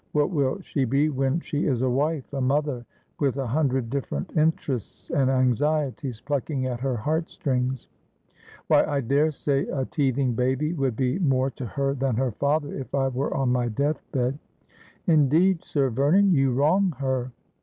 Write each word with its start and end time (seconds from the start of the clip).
What 0.13 0.31
will 0.31 0.59
she 0.61 0.83
be 0.85 1.09
when 1.09 1.41
she 1.41 1.67
is 1.67 1.83
a 1.83 1.89
wife, 1.91 2.33
a 2.33 2.41
mother, 2.41 2.87
with 3.19 3.37
a 3.37 3.45
hundred 3.45 3.91
different 3.91 4.35
interests 4.35 5.11
and 5.11 5.29
anxieties 5.29 6.19
plucking 6.21 6.65
at 6.65 6.79
her 6.79 6.97
heart 6.97 7.29
strings? 7.29 7.87
Why, 8.65 8.83
I 8.83 9.01
daresay 9.01 9.67
a 9.67 9.85
teething 9.85 10.33
baby 10.33 10.73
would 10.73 10.95
be 10.95 11.19
more 11.19 11.51
to 11.51 11.67
her 11.67 11.93
than 11.93 12.15
her 12.15 12.31
father, 12.31 12.73
if 12.73 12.95
I 12.95 13.09
were 13.09 13.31
on 13.31 13.51
my 13.51 13.67
death 13.69 14.01
bed.'' 14.11 14.39
Indeed, 15.05 15.63
Sir 15.63 15.91
Vernon, 15.91 16.31
you 16.31 16.51
wrong 16.51 16.95
her.' 16.97 17.31